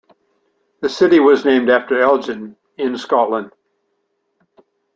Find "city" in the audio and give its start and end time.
0.89-1.19